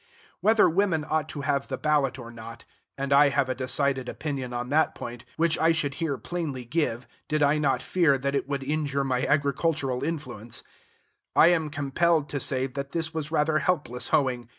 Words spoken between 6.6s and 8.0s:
give, did I not